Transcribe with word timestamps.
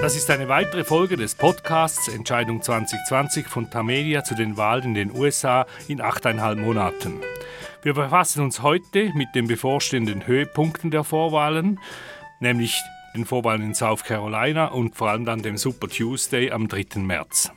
Das 0.00 0.16
ist 0.16 0.30
eine 0.30 0.48
weitere 0.48 0.82
Folge 0.82 1.18
des 1.18 1.34
Podcasts 1.34 2.08
Entscheidung 2.08 2.62
2020 2.62 3.46
von 3.46 3.70
Tamedia 3.70 4.24
zu 4.24 4.34
den 4.34 4.56
Wahlen 4.56 4.84
in 4.84 4.94
den 4.94 5.12
USA 5.14 5.66
in 5.88 6.00
achteinhalb 6.00 6.58
Monaten. 6.58 7.20
Wir 7.82 7.92
befassen 7.92 8.42
uns 8.42 8.62
heute 8.62 9.12
mit 9.14 9.34
den 9.34 9.46
bevorstehenden 9.46 10.26
Höhepunkten 10.26 10.90
der 10.90 11.04
Vorwahlen, 11.04 11.78
nämlich 12.40 12.80
den 13.14 13.26
Vorwahlen 13.26 13.60
in 13.60 13.74
South 13.74 14.04
Carolina 14.04 14.68
und 14.68 14.96
vor 14.96 15.10
allem 15.10 15.26
dann 15.26 15.42
dem 15.42 15.58
Super 15.58 15.88
Tuesday 15.88 16.50
am 16.50 16.66
3. 16.66 16.98
März. 17.00 17.52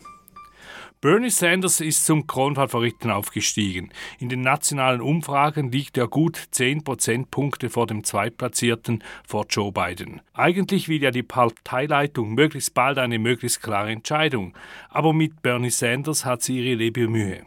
Bernie 1.03 1.29
Sanders 1.31 1.81
ist 1.81 2.05
zum 2.05 2.27
Kronfavoriten 2.27 3.11
aufgestiegen. 3.11 3.89
In 4.19 4.29
den 4.29 4.39
nationalen 4.39 5.01
Umfragen 5.01 5.69
liegt 5.69 5.97
er 5.97 6.07
gut 6.07 6.41
10 6.51 6.85
Prozentpunkte 6.85 7.69
vor 7.69 7.87
dem 7.87 8.05
Zweitplatzierten 8.05 9.03
vor 9.27 9.45
Joe 9.49 9.73
Biden. 9.73 10.21
Eigentlich 10.33 10.87
will 10.87 11.03
ja 11.03 11.11
die 11.11 11.21
Parteileitung 11.21 12.33
möglichst 12.33 12.73
bald 12.73 12.99
eine 12.99 13.19
möglichst 13.19 13.61
klare 13.61 13.91
Entscheidung. 13.91 14.53
Aber 14.87 15.11
mit 15.11 15.41
Bernie 15.41 15.71
Sanders 15.71 16.23
hat 16.23 16.41
sie 16.41 16.59
ihre 16.59 16.75
Lebensmühe. 16.75 17.41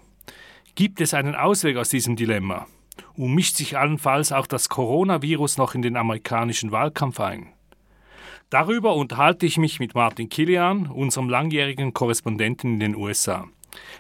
Gibt 0.74 1.00
es 1.00 1.14
einen 1.14 1.34
Ausweg 1.34 1.78
aus 1.78 1.88
diesem 1.88 2.14
Dilemma? 2.14 2.66
Und 3.14 3.34
mischt 3.34 3.56
sich 3.56 3.78
allenfalls 3.78 4.32
auch 4.32 4.46
das 4.46 4.68
Coronavirus 4.68 5.56
noch 5.56 5.74
in 5.74 5.80
den 5.80 5.96
amerikanischen 5.96 6.72
Wahlkampf 6.72 7.20
ein? 7.20 7.55
Darüber 8.50 8.94
unterhalte 8.94 9.44
ich 9.44 9.58
mich 9.58 9.80
mit 9.80 9.96
Martin 9.96 10.28
Kilian, 10.28 10.86
unserem 10.86 11.28
langjährigen 11.28 11.92
Korrespondenten 11.92 12.74
in 12.74 12.80
den 12.80 12.96
USA. 12.96 13.48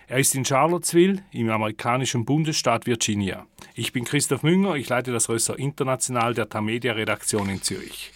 Er 0.06 0.18
ist 0.18 0.36
in 0.36 0.44
Charlottesville 0.44 1.24
im 1.32 1.50
amerikanischen 1.50 2.24
Bundesstaat 2.24 2.86
Virginia. 2.86 3.46
Ich 3.74 3.92
bin 3.92 4.04
Christoph 4.04 4.44
Münger, 4.44 4.76
ich 4.76 4.88
leite 4.88 5.10
das 5.12 5.28
Rösser 5.28 5.58
International 5.58 6.32
der 6.32 6.48
Tamedia 6.48 6.92
Redaktion 6.92 7.48
in 7.48 7.60
Zürich. 7.60 8.12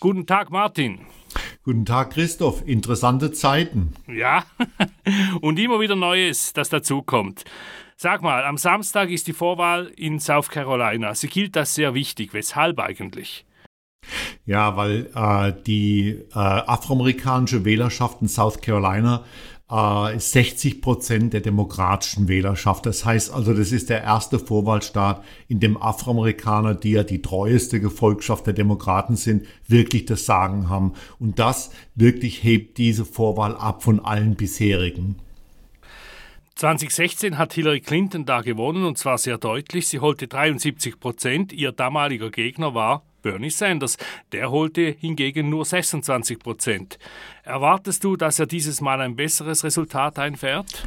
Guten 0.00 0.26
Tag, 0.26 0.50
Martin. 0.50 1.06
Guten 1.62 1.86
Tag, 1.86 2.10
Christoph. 2.10 2.66
Interessante 2.66 3.30
Zeiten. 3.30 3.94
Ja, 4.08 4.44
und 5.42 5.60
immer 5.60 5.78
wieder 5.78 5.94
Neues, 5.94 6.52
das 6.52 6.70
dazukommt. 6.70 7.44
Sag 7.96 8.20
mal, 8.20 8.42
am 8.44 8.58
Samstag 8.58 9.10
ist 9.10 9.28
die 9.28 9.32
Vorwahl 9.32 9.92
in 9.96 10.18
South 10.18 10.48
Carolina. 10.48 11.14
Sie 11.14 11.28
gilt 11.28 11.56
als 11.56 11.76
sehr 11.76 11.94
wichtig. 11.94 12.34
Weshalb 12.34 12.80
eigentlich? 12.80 13.46
Ja, 14.44 14.76
weil 14.76 15.08
äh, 15.14 15.52
die 15.66 16.10
äh, 16.10 16.34
afroamerikanische 16.34 17.64
Wählerschaft 17.64 18.22
in 18.22 18.28
South 18.28 18.60
Carolina 18.60 19.24
äh, 19.70 20.16
ist 20.16 20.32
60 20.32 20.82
Prozent 20.82 21.32
der 21.32 21.40
demokratischen 21.40 22.28
Wählerschaft. 22.28 22.84
Das 22.86 23.04
heißt 23.04 23.32
also, 23.32 23.54
das 23.54 23.72
ist 23.72 23.88
der 23.88 24.02
erste 24.02 24.38
Vorwahlstaat, 24.38 25.24
in 25.48 25.60
dem 25.60 25.80
Afroamerikaner, 25.80 26.74
die 26.74 26.92
ja 26.92 27.04
die 27.04 27.22
treueste 27.22 27.80
Gefolgschaft 27.80 28.46
der 28.46 28.54
Demokraten 28.54 29.16
sind, 29.16 29.46
wirklich 29.66 30.04
das 30.04 30.26
Sagen 30.26 30.68
haben. 30.68 30.92
Und 31.18 31.38
das 31.38 31.70
wirklich 31.94 32.42
hebt 32.42 32.78
diese 32.78 33.04
Vorwahl 33.04 33.56
ab 33.56 33.82
von 33.82 34.00
allen 34.00 34.34
bisherigen. 34.34 35.16
2016 36.56 37.38
hat 37.38 37.54
Hillary 37.54 37.80
Clinton 37.80 38.26
da 38.26 38.42
gewonnen 38.42 38.84
und 38.84 38.98
zwar 38.98 39.18
sehr 39.18 39.38
deutlich. 39.38 39.88
Sie 39.88 40.00
holte 40.00 40.28
73 40.28 41.00
Prozent. 41.00 41.52
Ihr 41.52 41.72
damaliger 41.72 42.30
Gegner 42.30 42.74
war 42.74 43.02
Bernie 43.22 43.50
Sanders. 43.50 43.96
Der 44.32 44.50
holte 44.50 44.82
hingegen 44.82 45.48
nur 45.48 45.64
26 45.64 46.38
Prozent. 46.38 46.98
Erwartest 47.44 48.04
du, 48.04 48.16
dass 48.16 48.38
er 48.38 48.46
dieses 48.46 48.80
Mal 48.80 49.00
ein 49.00 49.16
besseres 49.16 49.64
Resultat 49.64 50.18
einfährt? 50.18 50.86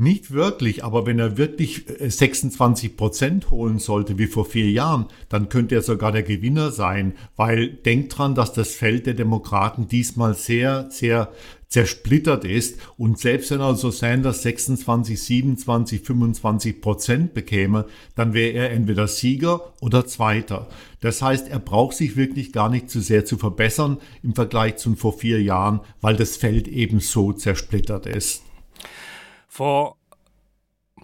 Nicht 0.00 0.30
wirklich, 0.30 0.84
aber 0.84 1.06
wenn 1.06 1.18
er 1.18 1.38
wirklich 1.38 1.84
26 1.98 2.92
äh, 2.92 2.94
Prozent 2.94 3.50
holen 3.50 3.80
sollte, 3.80 4.16
wie 4.16 4.28
vor 4.28 4.44
vier 4.44 4.70
Jahren, 4.70 5.06
dann 5.28 5.48
könnte 5.48 5.74
er 5.74 5.82
sogar 5.82 6.12
der 6.12 6.22
Gewinner 6.22 6.70
sein, 6.70 7.14
weil 7.34 7.66
denkt 7.68 8.16
dran, 8.16 8.36
dass 8.36 8.52
das 8.52 8.76
Feld 8.76 9.06
der 9.06 9.14
Demokraten 9.14 9.88
diesmal 9.88 10.34
sehr, 10.34 10.88
sehr 10.92 11.32
zersplittert 11.66 12.44
ist 12.44 12.78
und 12.96 13.18
selbst 13.18 13.50
wenn 13.50 13.60
also 13.60 13.90
Sanders 13.90 14.42
26, 14.42 15.20
27, 15.20 16.00
25 16.02 16.80
Prozent 16.80 17.34
bekäme, 17.34 17.84
dann 18.14 18.34
wäre 18.34 18.52
er 18.52 18.70
entweder 18.70 19.08
Sieger 19.08 19.72
oder 19.80 20.06
Zweiter. 20.06 20.68
Das 21.00 21.22
heißt, 21.22 21.48
er 21.48 21.58
braucht 21.58 21.96
sich 21.96 22.16
wirklich 22.16 22.52
gar 22.52 22.70
nicht 22.70 22.88
zu 22.88 23.00
sehr 23.00 23.24
zu 23.24 23.36
verbessern 23.36 23.98
im 24.22 24.36
Vergleich 24.36 24.76
zu 24.76 24.94
vor 24.94 25.18
vier 25.18 25.42
Jahren, 25.42 25.80
weil 26.00 26.14
das 26.14 26.36
Feld 26.36 26.68
eben 26.68 27.00
so 27.00 27.32
zersplittert 27.32 28.06
ist. 28.06 28.44
Vor 29.48 29.96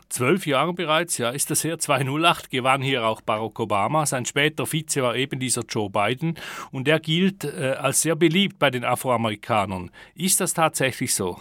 zwölf 0.09 0.47
Jahren 0.47 0.75
bereits, 0.75 1.19
ja, 1.19 1.31
ist 1.31 1.51
das 1.51 1.65
her, 1.65 1.79
208 1.79 2.51
gewann 2.51 2.83
hier 2.83 3.07
auch 3.07 3.21
Barack 3.21 3.59
Obama. 3.59 4.07
Sein 4.07 4.25
später 4.25 4.71
Vize 4.71 5.03
war 5.03 5.17
eben 5.17 5.41
dieser 5.41 5.63
Joe 5.69 5.91
Biden 5.91 6.37
und 6.71 6.87
er 6.87 7.01
gilt 7.01 7.45
äh, 7.45 7.75
als 7.79 8.03
sehr 8.03 8.17
beliebt 8.17 8.59
bei 8.59 8.71
den 8.71 8.85
Afroamerikanern. 8.85 9.91
Ist 10.15 10.41
das 10.41 10.55
tatsächlich 10.55 11.15
so? 11.15 11.39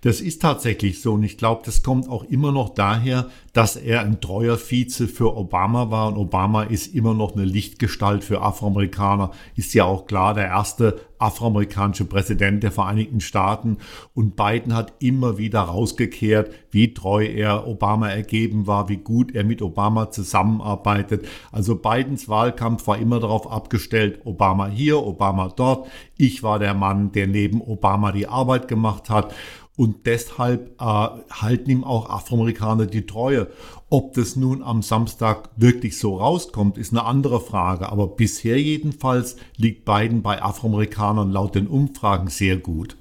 Das 0.00 0.20
ist 0.20 0.42
tatsächlich 0.42 1.00
so 1.00 1.14
und 1.14 1.22
ich 1.22 1.38
glaube, 1.38 1.62
das 1.64 1.82
kommt 1.82 2.08
auch 2.08 2.24
immer 2.24 2.52
noch 2.52 2.70
daher, 2.70 3.30
dass 3.52 3.76
er 3.76 4.00
ein 4.00 4.20
treuer 4.20 4.56
Vize 4.56 5.08
für 5.08 5.36
Obama 5.36 5.90
war 5.90 6.08
und 6.08 6.16
Obama 6.16 6.62
ist 6.62 6.94
immer 6.94 7.12
noch 7.12 7.34
eine 7.34 7.44
Lichtgestalt 7.44 8.24
für 8.24 8.40
Afroamerikaner, 8.40 9.30
ist 9.56 9.74
ja 9.74 9.84
auch 9.84 10.06
klar 10.06 10.32
der 10.34 10.46
erste 10.46 11.00
afroamerikanische 11.18 12.06
Präsident 12.06 12.62
der 12.62 12.72
Vereinigten 12.72 13.20
Staaten 13.20 13.76
und 14.14 14.36
Biden 14.36 14.74
hat 14.74 14.94
immer 14.98 15.38
wieder 15.38 15.60
rausgekehrt, 15.60 16.52
wie 16.70 16.94
treu 16.94 17.24
er 17.24 17.68
Obama 17.68 18.08
ergeben 18.08 18.66
war, 18.66 18.88
wie 18.88 18.96
gut 18.96 19.34
er 19.34 19.44
mit 19.44 19.62
Obama 19.62 20.10
zusammenarbeitet. 20.10 21.26
Also 21.52 21.76
Bidens 21.76 22.28
Wahlkampf 22.28 22.86
war 22.88 22.98
immer 22.98 23.20
darauf 23.20 23.50
abgestellt, 23.50 24.20
Obama 24.24 24.66
hier, 24.66 24.98
Obama 24.98 25.48
dort. 25.54 25.86
Ich 26.16 26.42
war 26.42 26.58
der 26.58 26.74
Mann, 26.74 27.12
der 27.12 27.28
neben 27.28 27.60
Obama 27.60 28.10
die 28.12 28.26
Arbeit 28.26 28.66
gemacht 28.66 29.08
hat 29.08 29.32
und 29.76 30.06
deshalb 30.06 30.80
äh, 30.80 30.84
halten 30.84 31.70
ihm 31.70 31.84
auch 31.84 32.10
Afroamerikaner 32.10 32.86
die 32.86 33.06
Treue. 33.06 33.41
Ob 33.90 34.14
das 34.14 34.36
nun 34.36 34.62
am 34.62 34.82
Samstag 34.82 35.50
wirklich 35.56 35.98
so 35.98 36.16
rauskommt, 36.16 36.78
ist 36.78 36.92
eine 36.92 37.04
andere 37.04 37.40
Frage. 37.40 37.90
Aber 37.90 38.08
bisher 38.08 38.60
jedenfalls 38.60 39.36
liegt 39.56 39.84
Biden 39.84 40.22
bei 40.22 40.42
Afroamerikanern 40.42 41.30
laut 41.30 41.54
den 41.54 41.66
Umfragen 41.66 42.28
sehr 42.28 42.56
gut. 42.56 42.96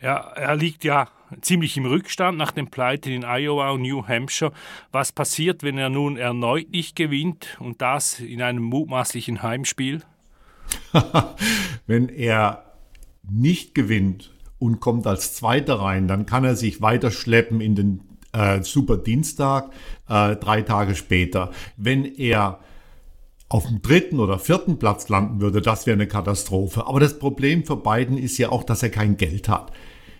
Ja, 0.00 0.16
er 0.16 0.56
liegt 0.56 0.84
ja 0.84 1.08
ziemlich 1.40 1.76
im 1.76 1.86
Rückstand 1.86 2.36
nach 2.36 2.50
den 2.50 2.68
Pleiten 2.68 3.10
in 3.10 3.24
Iowa 3.24 3.70
und 3.70 3.82
New 3.82 4.06
Hampshire. 4.06 4.52
Was 4.90 5.12
passiert, 5.12 5.62
wenn 5.62 5.78
er 5.78 5.88
nun 5.88 6.16
erneut 6.16 6.70
nicht 6.70 6.96
gewinnt 6.96 7.56
und 7.60 7.80
das 7.80 8.20
in 8.20 8.42
einem 8.42 8.64
mutmaßlichen 8.64 9.42
Heimspiel? 9.42 10.02
wenn 11.86 12.08
er 12.08 12.64
nicht 13.22 13.74
gewinnt 13.74 14.32
und 14.58 14.80
kommt 14.80 15.06
als 15.06 15.34
Zweiter 15.34 15.76
rein, 15.76 16.08
dann 16.08 16.26
kann 16.26 16.44
er 16.44 16.56
sich 16.56 16.82
weiter 16.82 17.10
schleppen 17.10 17.60
in 17.60 17.74
den 17.74 18.00
äh, 18.32 18.62
Super 18.62 18.96
Dienstag 18.96 19.70
äh, 20.08 20.36
drei 20.36 20.62
Tage 20.62 20.94
später. 20.94 21.50
Wenn 21.76 22.04
er 22.04 22.60
auf 23.48 23.66
dem 23.66 23.82
dritten 23.82 24.18
oder 24.18 24.38
vierten 24.38 24.78
Platz 24.78 25.08
landen 25.08 25.40
würde, 25.40 25.60
das 25.60 25.86
wäre 25.86 25.94
eine 25.94 26.08
Katastrophe. 26.08 26.86
Aber 26.86 27.00
das 27.00 27.18
Problem 27.18 27.64
für 27.64 27.76
Biden 27.76 28.16
ist 28.16 28.38
ja 28.38 28.48
auch, 28.48 28.64
dass 28.64 28.82
er 28.82 28.90
kein 28.90 29.16
Geld 29.18 29.48
hat. 29.48 29.72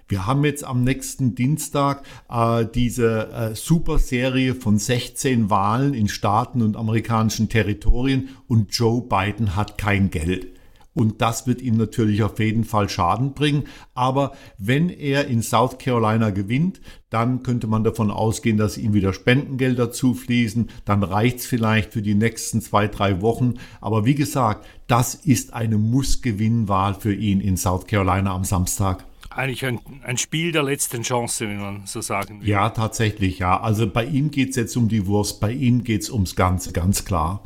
Wir 0.08 0.26
haben 0.26 0.44
jetzt 0.44 0.64
am 0.64 0.84
nächsten 0.84 1.34
Dienstag 1.34 2.04
äh, 2.28 2.66
diese 2.66 3.30
äh, 3.32 3.54
Superserie 3.54 4.54
von 4.54 4.78
16 4.78 5.48
Wahlen 5.48 5.94
in 5.94 6.08
Staaten 6.08 6.60
und 6.60 6.76
amerikanischen 6.76 7.48
Territorien 7.48 8.28
und 8.46 8.76
Joe 8.76 9.00
Biden 9.00 9.56
hat 9.56 9.78
kein 9.78 10.10
Geld. 10.10 10.51
Und 10.94 11.22
das 11.22 11.46
wird 11.46 11.62
ihm 11.62 11.76
natürlich 11.76 12.22
auf 12.22 12.38
jeden 12.38 12.64
Fall 12.64 12.88
Schaden 12.88 13.32
bringen. 13.32 13.64
Aber 13.94 14.32
wenn 14.58 14.90
er 14.90 15.26
in 15.26 15.42
South 15.42 15.78
Carolina 15.78 16.30
gewinnt, 16.30 16.80
dann 17.08 17.42
könnte 17.42 17.66
man 17.66 17.84
davon 17.84 18.10
ausgehen, 18.10 18.56
dass 18.56 18.78
ihm 18.78 18.92
wieder 18.94 19.12
Spendengelder 19.12 19.90
zufließen. 19.90 20.68
Dann 20.84 21.02
reicht's 21.02 21.46
vielleicht 21.46 21.92
für 21.92 22.02
die 22.02 22.14
nächsten 22.14 22.60
zwei, 22.60 22.88
drei 22.88 23.20
Wochen. 23.22 23.54
Aber 23.80 24.04
wie 24.04 24.14
gesagt, 24.14 24.66
das 24.86 25.14
ist 25.14 25.54
eine 25.54 25.78
Muss-Gewinnwahl 25.78 26.94
für 26.94 27.14
ihn 27.14 27.40
in 27.40 27.56
South 27.56 27.86
Carolina 27.86 28.34
am 28.34 28.44
Samstag 28.44 29.04
eigentlich 29.34 29.64
ein, 29.64 29.80
ein, 30.04 30.18
Spiel 30.18 30.52
der 30.52 30.62
letzten 30.62 31.02
Chance, 31.02 31.48
wenn 31.48 31.60
man 31.60 31.86
so 31.86 32.00
sagen 32.00 32.40
will. 32.40 32.48
Ja, 32.48 32.70
tatsächlich, 32.70 33.38
ja. 33.38 33.60
Also 33.60 33.86
bei 33.86 34.04
ihm 34.04 34.30
geht 34.30 34.50
es 34.50 34.56
jetzt 34.56 34.76
um 34.76 34.88
die 34.88 35.06
Wurst, 35.06 35.40
bei 35.40 35.52
ihm 35.52 35.84
geht 35.84 36.02
es 36.02 36.10
ums 36.10 36.36
Ganze, 36.36 36.72
ganz 36.72 37.04
klar. 37.04 37.42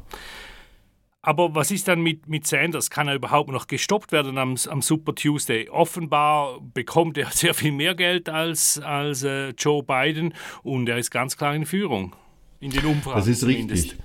Aber 1.27 1.57
was 1.57 1.73
ist 1.73 1.89
dann 1.89 2.03
mit, 2.03 2.29
mit 2.29 2.47
Sanders? 2.47 2.89
Kann 2.89 3.09
er 3.09 3.17
überhaupt 3.17 3.51
noch 3.51 3.67
gestoppt 3.67 4.13
werden 4.13 4.39
am, 4.39 4.55
am 4.69 4.81
Super 4.81 5.13
Tuesday? 5.13 5.69
Offenbar 5.69 6.61
bekommt 6.73 7.19
er 7.19 7.31
sehr 7.33 7.53
viel 7.53 7.73
mehr 7.73 7.97
Geld 7.97 8.29
als, 8.29 8.79
als 8.79 9.25
äh, 9.25 9.49
Joe 9.59 9.83
Biden 9.83 10.35
und 10.63 10.89
er 10.89 10.99
ist 10.99 11.11
ganz 11.11 11.37
klar 11.37 11.53
in 11.53 11.67
Führung. 11.67 12.15
In 12.61 12.71
den 12.71 12.85
Umfragen. 12.85 13.19
Das 13.19 13.27
ist 13.27 13.41
zumindest. 13.41 13.87
richtig. 13.87 14.01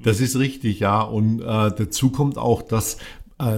Das 0.00 0.20
ist 0.20 0.36
richtig, 0.36 0.80
ja. 0.80 1.00
Und 1.00 1.40
äh, 1.40 1.44
dazu 1.44 2.10
kommt 2.10 2.38
auch, 2.38 2.62
dass 2.62 2.98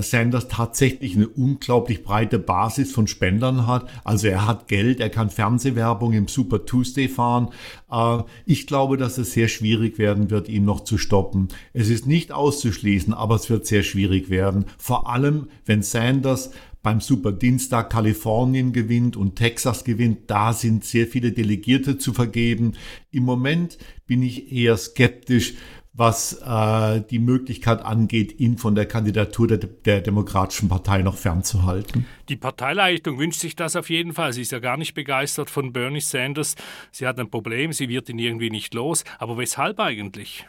Sanders 0.03 0.49
tatsächlich 0.49 1.17
eine 1.17 1.29
unglaublich 1.29 2.03
breite 2.03 2.39
Basis 2.39 2.93
von 2.93 3.07
Spendern 3.07 3.67
hat. 3.67 3.89
Also 4.05 4.29
er 4.29 4.47
hat 4.47 4.69
Geld, 4.69 5.01
er 5.01 5.09
kann 5.11 5.31
Fernsehwerbung 5.31 6.13
im 6.13 6.29
Super 6.29 6.67
Tuesday 6.67 7.09
fahren. 7.09 7.49
Äh, 7.91 8.19
ich 8.45 8.67
glaube, 8.67 8.97
dass 8.97 9.19
es 9.19 9.33
sehr 9.33 9.49
schwierig 9.49 9.99
werden 9.99 10.31
wird, 10.31 10.49
ihn 10.49 10.65
noch 10.65 10.81
zu 10.81 10.99
stoppen. 10.99 11.49
Es 11.73 11.89
ist 11.89 12.07
nicht 12.07 12.31
auszuschließen, 12.31 13.15
aber 13.15 13.37
es 13.37 13.49
wird 13.49 13.67
sehr 13.67 13.83
schwierig 13.83 14.29
werden. 14.29 14.67
Vor 14.77 15.09
allem, 15.09 15.49
wenn 15.65 15.83
Sanders 15.83 16.51
beim 16.83 17.01
Superdienstag 17.01 17.91
Kalifornien 17.91 18.73
gewinnt 18.73 19.17
und 19.17 19.37
Texas 19.37 19.85
gewinnt. 19.85 20.31
Da 20.31 20.53
sind 20.53 20.85
sehr 20.85 21.07
viele 21.07 21.33
Delegierte 21.33 21.99
zu 21.99 22.13
vergeben. 22.13 22.73
Im 23.11 23.25
Moment 23.25 23.77
bin 24.07 24.23
ich 24.23 24.51
eher 24.51 24.77
skeptisch, 24.77 25.55
was 25.93 26.41
äh, 26.45 27.03
die 27.11 27.19
Möglichkeit 27.19 27.85
angeht, 27.85 28.39
ihn 28.39 28.59
von 28.59 28.75
der 28.75 28.87
Kandidatur 28.87 29.49
der, 29.49 29.59
der, 29.59 30.01
Demokratischen 30.01 30.69
Partei 30.69 31.03
noch 31.03 31.17
fernzuhalten. 31.17 32.07
Die 32.29 32.37
Parteileitung 32.37 33.19
wünscht 33.19 33.41
sich 33.41 33.57
das 33.57 33.75
auf 33.75 33.91
jeden 33.91 34.13
Fall. 34.13 34.33
Sie 34.33 34.43
ist 34.43 34.53
ja 34.53 34.61
gar 34.61 34.77
nicht 34.77 34.95
begeistert 34.95 35.51
von 35.51 35.73
Bernie 35.73 36.01
Sanders. 36.01 36.55
Sie 36.93 37.07
hat 37.07 37.19
ein 37.19 37.31
Problem, 37.31 37.73
sie 37.73 37.89
wird 37.89 38.09
ihn 38.09 38.19
irgendwie 38.19 38.51
nicht 38.51 38.73
los. 38.75 39.05
Aber 39.19 39.37
weshalb 39.37 39.81
eigentlich? 39.81 40.47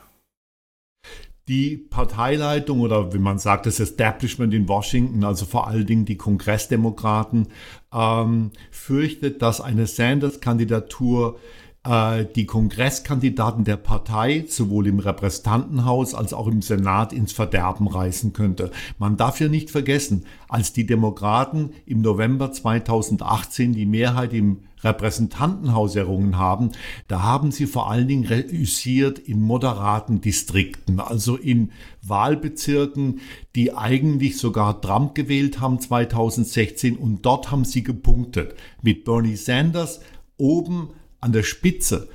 Die 1.47 1.75
Parteileitung 1.75 2.81
oder 2.81 3.13
wie 3.13 3.19
man 3.19 3.39
sagt, 3.39 3.65
das 3.65 3.79
Establishment 3.79 4.53
in 4.53 4.69
Washington, 4.69 5.23
also 5.23 5.45
vor 5.45 5.67
allen 5.67 5.87
Dingen 5.87 6.05
die 6.05 6.17
Kongressdemokraten, 6.17 7.47
ähm, 7.91 8.51
fürchtet, 8.69 9.41
dass 9.41 9.59
eine 9.59 9.87
Sanders-Kandidatur 9.87 11.39
die 11.83 12.45
Kongresskandidaten 12.45 13.63
der 13.63 13.77
Partei 13.77 14.45
sowohl 14.47 14.85
im 14.85 14.99
Repräsentantenhaus 14.99 16.13
als 16.13 16.31
auch 16.31 16.45
im 16.45 16.61
Senat 16.61 17.11
ins 17.11 17.33
Verderben 17.33 17.87
reißen 17.87 18.33
könnte. 18.33 18.69
Man 18.99 19.17
darf 19.17 19.39
ja 19.39 19.47
nicht 19.47 19.71
vergessen, 19.71 20.25
als 20.47 20.73
die 20.73 20.85
Demokraten 20.85 21.71
im 21.87 22.01
November 22.01 22.51
2018 22.51 23.73
die 23.73 23.87
Mehrheit 23.87 24.31
im 24.31 24.59
Repräsentantenhaus 24.83 25.95
errungen 25.95 26.37
haben, 26.37 26.71
da 27.07 27.23
haben 27.23 27.51
sie 27.51 27.65
vor 27.65 27.89
allen 27.89 28.07
Dingen 28.07 28.25
reüssiert 28.25 29.19
in 29.19 29.41
moderaten 29.41 30.21
Distrikten, 30.21 30.99
also 30.99 31.35
in 31.35 31.71
Wahlbezirken, 32.03 33.21
die 33.55 33.75
eigentlich 33.75 34.37
sogar 34.37 34.81
Trump 34.81 35.15
gewählt 35.15 35.59
haben 35.59 35.79
2016 35.79 36.95
und 36.95 37.25
dort 37.25 37.51
haben 37.51 37.65
sie 37.65 37.83
gepunktet. 37.83 38.55
Mit 38.81 39.03
Bernie 39.03 39.35
Sanders 39.35 40.01
oben 40.37 40.89
an 41.21 41.31
der 41.31 41.43
Spitze 41.43 42.09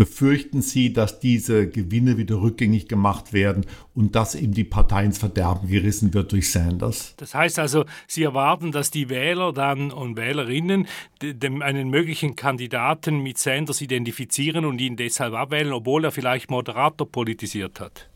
befürchten 0.00 0.62
Sie, 0.62 0.94
dass 0.94 1.20
diese 1.20 1.68
Gewinne 1.68 2.16
wieder 2.16 2.40
rückgängig 2.40 2.88
gemacht 2.88 3.34
werden 3.34 3.66
und 3.94 4.14
dass 4.14 4.34
eben 4.34 4.54
die 4.54 4.64
Partei 4.64 5.04
ins 5.04 5.18
Verderben 5.18 5.68
gerissen 5.68 6.14
wird 6.14 6.32
durch 6.32 6.50
Sanders. 6.50 7.12
Das 7.18 7.34
heißt 7.34 7.58
also, 7.58 7.84
Sie 8.06 8.22
erwarten, 8.22 8.72
dass 8.72 8.90
die 8.90 9.10
Wähler 9.10 9.52
dann 9.52 9.90
und 9.90 10.16
Wählerinnen 10.16 10.86
dem, 11.20 11.60
einen 11.60 11.90
möglichen 11.90 12.34
Kandidaten 12.34 13.22
mit 13.22 13.36
Sanders 13.36 13.82
identifizieren 13.82 14.64
und 14.64 14.80
ihn 14.80 14.96
deshalb 14.96 15.34
abwählen, 15.34 15.72
obwohl 15.72 16.04
er 16.04 16.12
vielleicht 16.12 16.50
moderater 16.50 17.04
politisiert 17.04 17.78
hat. 17.78 18.09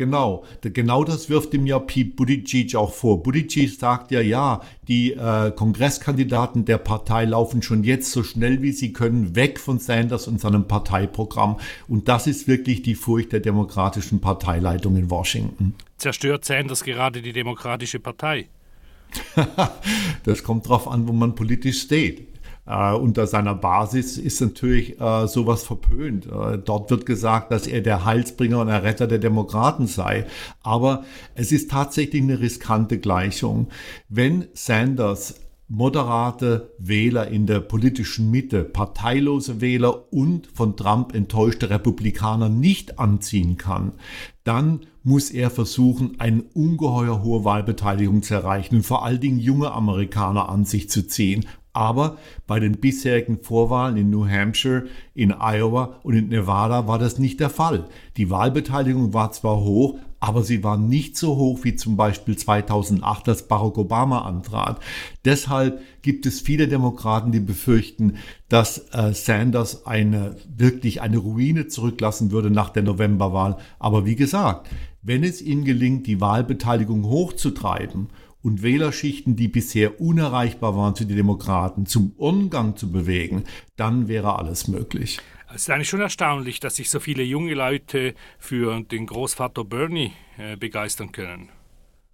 Genau, 0.00 0.44
genau 0.62 1.04
das 1.04 1.28
wirft 1.28 1.52
ihm 1.52 1.66
ja 1.66 1.78
Pete 1.78 2.16
Buttigieg 2.16 2.74
auch 2.74 2.94
vor. 2.94 3.22
Buttigieg 3.22 3.78
sagt 3.78 4.10
ja, 4.10 4.22
ja, 4.22 4.62
die 4.88 5.12
äh, 5.12 5.50
Kongresskandidaten 5.50 6.64
der 6.64 6.78
Partei 6.78 7.26
laufen 7.26 7.60
schon 7.60 7.84
jetzt 7.84 8.10
so 8.10 8.22
schnell 8.22 8.62
wie 8.62 8.72
sie 8.72 8.94
können 8.94 9.36
weg 9.36 9.60
von 9.60 9.78
Sanders 9.78 10.26
und 10.26 10.40
seinem 10.40 10.66
Parteiprogramm. 10.66 11.58
Und 11.86 12.08
das 12.08 12.26
ist 12.26 12.48
wirklich 12.48 12.80
die 12.80 12.94
Furcht 12.94 13.32
der 13.32 13.40
demokratischen 13.40 14.22
Parteileitung 14.22 14.96
in 14.96 15.10
Washington. 15.10 15.74
Zerstört 15.98 16.46
Sanders 16.46 16.82
gerade 16.82 17.20
die 17.20 17.34
demokratische 17.34 18.00
Partei? 18.00 18.48
das 20.24 20.42
kommt 20.42 20.64
darauf 20.64 20.88
an, 20.88 21.08
wo 21.08 21.12
man 21.12 21.34
politisch 21.34 21.82
steht. 21.82 22.29
Äh, 22.66 22.94
unter 22.94 23.26
seiner 23.26 23.54
Basis 23.54 24.18
ist 24.18 24.40
natürlich 24.40 25.00
äh, 25.00 25.26
sowas 25.26 25.62
verpönt. 25.62 26.26
Äh, 26.26 26.58
dort 26.58 26.90
wird 26.90 27.06
gesagt, 27.06 27.50
dass 27.50 27.66
er 27.66 27.80
der 27.80 28.04
Heilsbringer 28.04 28.60
und 28.60 28.68
Erretter 28.68 29.06
der 29.06 29.18
Demokraten 29.18 29.86
sei. 29.86 30.26
Aber 30.62 31.04
es 31.34 31.52
ist 31.52 31.70
tatsächlich 31.70 32.22
eine 32.22 32.40
riskante 32.40 32.98
Gleichung. 32.98 33.68
Wenn 34.08 34.46
Sanders 34.54 35.34
moderate 35.70 36.74
Wähler 36.78 37.28
in 37.28 37.46
der 37.46 37.60
politischen 37.60 38.28
Mitte, 38.30 38.64
parteilose 38.64 39.60
Wähler 39.60 40.12
und 40.12 40.48
von 40.52 40.76
Trump 40.76 41.14
enttäuschte 41.14 41.70
Republikaner 41.70 42.48
nicht 42.48 42.98
anziehen 42.98 43.56
kann, 43.56 43.92
dann 44.42 44.80
muss 45.04 45.30
er 45.30 45.48
versuchen, 45.48 46.18
eine 46.18 46.42
ungeheuer 46.54 47.22
hohe 47.22 47.44
Wahlbeteiligung 47.44 48.22
zu 48.22 48.34
erreichen 48.34 48.76
und 48.76 48.82
vor 48.82 49.04
allen 49.04 49.20
Dingen 49.20 49.38
junge 49.38 49.70
Amerikaner 49.70 50.48
an 50.48 50.64
sich 50.64 50.90
zu 50.90 51.06
ziehen. 51.06 51.46
Aber 51.72 52.16
bei 52.46 52.58
den 52.58 52.78
bisherigen 52.78 53.38
Vorwahlen 53.42 53.96
in 53.96 54.10
New 54.10 54.26
Hampshire, 54.26 54.86
in 55.14 55.32
Iowa 55.32 56.00
und 56.02 56.14
in 56.14 56.28
Nevada 56.28 56.88
war 56.88 56.98
das 56.98 57.18
nicht 57.18 57.40
der 57.40 57.50
Fall. 57.50 57.84
Die 58.16 58.30
Wahlbeteiligung 58.30 59.14
war 59.14 59.32
zwar 59.32 59.60
hoch, 59.60 59.98
aber 60.20 60.42
sie 60.42 60.62
war 60.62 60.76
nicht 60.76 61.16
so 61.16 61.36
hoch 61.36 61.60
wie 61.62 61.76
zum 61.76 61.96
Beispiel 61.96 62.36
2008, 62.36 63.28
als 63.28 63.48
Barack 63.48 63.78
Obama 63.78 64.20
antrat. 64.20 64.78
Deshalb 65.24 65.80
gibt 66.02 66.26
es 66.26 66.40
viele 66.40 66.68
Demokraten, 66.68 67.32
die 67.32 67.40
befürchten, 67.40 68.16
dass 68.50 68.92
äh, 68.92 69.14
Sanders 69.14 69.86
eine 69.86 70.36
wirklich 70.54 71.00
eine 71.00 71.16
Ruine 71.16 71.68
zurücklassen 71.68 72.30
würde 72.30 72.50
nach 72.50 72.68
der 72.68 72.82
Novemberwahl. 72.82 73.56
Aber 73.78 74.04
wie 74.04 74.16
gesagt, 74.16 74.68
wenn 75.02 75.24
es 75.24 75.40
ihm 75.40 75.64
gelingt, 75.64 76.06
die 76.06 76.20
Wahlbeteiligung 76.20 77.04
hochzutreiben 77.04 78.08
und 78.42 78.62
Wählerschichten, 78.62 79.36
die 79.36 79.48
bisher 79.48 80.00
unerreichbar 80.00 80.76
waren 80.76 80.96
für 80.96 81.06
die 81.06 81.14
Demokraten, 81.14 81.86
zum 81.86 82.12
Umgang 82.16 82.76
zu 82.76 82.90
bewegen, 82.90 83.44
dann 83.76 84.08
wäre 84.08 84.38
alles 84.38 84.68
möglich. 84.68 85.20
Es 85.52 85.62
ist 85.62 85.70
eigentlich 85.70 85.88
schon 85.88 86.00
erstaunlich, 86.00 86.60
dass 86.60 86.76
sich 86.76 86.90
so 86.90 87.00
viele 87.00 87.22
junge 87.22 87.54
Leute 87.54 88.14
für 88.38 88.80
den 88.82 89.06
Großvater 89.06 89.64
Bernie 89.64 90.12
äh, 90.38 90.56
begeistern 90.56 91.10
können. 91.10 91.48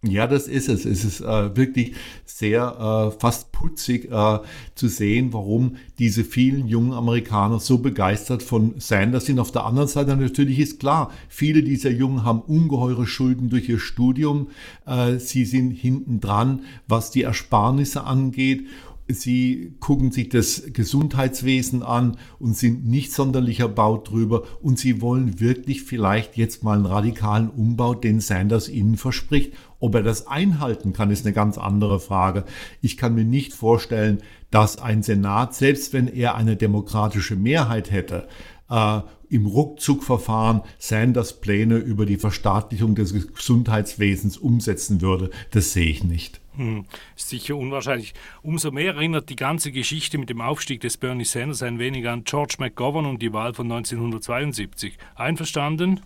Ja, 0.03 0.27
das 0.27 0.47
ist 0.47 0.69
es. 0.69 0.85
Es 0.85 1.05
ist 1.05 1.21
äh, 1.21 1.57
wirklich 1.57 1.95
sehr 2.25 3.13
äh, 3.15 3.19
fast 3.19 3.51
putzig 3.51 4.11
äh, 4.11 4.39
zu 4.75 4.89
sehen, 4.89 5.33
warum 5.33 5.77
diese 5.99 6.23
vielen 6.23 6.69
jungen 6.69 6.93
Amerikaner 6.93 7.59
so 7.61 7.79
begeistert 7.79 8.43
von 8.43 8.75
Sanders 8.79 9.25
sind. 9.25 9.41
Auf 9.41 9.53
der 9.53 9.65
anderen 9.65 9.89
Seite 9.89 10.17
natürlich 10.17 10.59
ist 10.59 10.79
klar, 10.79 11.11
viele 11.29 11.63
dieser 11.63 11.91
Jungen 11.91 12.25
haben 12.25 12.41
ungeheure 12.41 13.07
Schulden 13.07 13.49
durch 13.49 13.69
ihr 13.69 13.79
Studium. 13.79 14.49
Äh, 14.87 15.19
sie 15.19 15.45
sind 15.45 15.73
hinten 15.73 16.21
dran, 16.21 16.65
was 16.87 17.11
die 17.11 17.23
Ersparnisse 17.23 18.05
angeht 18.05 18.67
Sie 19.09 19.75
gucken 19.79 20.11
sich 20.11 20.29
das 20.31 20.65
Gesundheitswesen 20.73 21.83
an 21.85 22.17
und 22.41 22.57
sind 22.57 22.87
nicht 22.87 23.13
sonderlich 23.13 23.61
erbaut 23.61 24.11
drüber 24.11 24.43
und 24.61 24.79
sie 24.81 25.01
wollen 25.01 25.39
wirklich 25.39 25.85
vielleicht 25.85 26.37
jetzt 26.37 26.65
mal 26.65 26.77
einen 26.77 26.87
radikalen 26.87 27.49
Umbau, 27.49 27.95
den 27.95 28.19
Sanders 28.21 28.69
ihnen 28.69 28.97
verspricht. 28.97 29.53
Ob 29.79 29.95
er 29.95 30.03
das 30.03 30.27
einhalten 30.27 30.93
kann, 30.93 31.11
ist 31.11 31.25
eine 31.25 31.35
ganz 31.35 31.57
andere 31.57 32.01
Frage. 32.01 32.45
Ich 32.81 32.97
kann 32.97 33.15
mir 33.15 33.25
nicht 33.25 33.53
vorstellen, 33.53 34.23
dass 34.51 34.79
ein 34.79 35.03
Senat, 35.03 35.55
selbst 35.55 35.93
wenn 35.93 36.09
er 36.09 36.35
eine 36.35 36.57
demokratische 36.57 37.37
Mehrheit 37.37 37.93
hätte, 37.93 38.27
äh, 38.69 39.01
im 39.31 39.47
Ruckzuckverfahren 39.47 40.63
Sanders 40.79 41.41
Pläne 41.41 41.77
über 41.77 42.07
die 42.07 42.17
Verstaatlichung 42.17 42.95
des 42.95 43.35
Gesundheitswesens 43.35 44.37
umsetzen 44.37 45.01
würde. 45.01 45.31
Das 45.51 45.73
sehe 45.73 45.89
ich 45.89 46.05
nicht. 46.05 46.41
Hm, 46.57 46.87
ist 47.17 47.29
sicher 47.29 47.57
unwahrscheinlich. 47.57 48.15
Umso 48.43 48.71
mehr 48.71 48.95
erinnert 48.95 49.29
die 49.29 49.37
ganze 49.37 49.73
Geschichte 49.73 50.17
mit 50.17 50.31
dem 50.31 50.41
Aufstieg 50.41 50.81
des 50.81 50.97
Bernie 50.97 51.25
Sanders 51.25 51.63
ein 51.63 51.79
wenig 51.79 52.09
an 52.09 52.25
George 52.25 52.57
McGovern 52.59 53.07
und 53.07 53.21
die 53.21 53.33
Wahl 53.33 53.53
von 53.53 53.71
1972. 53.71 54.97
Einverstanden? 55.15 56.01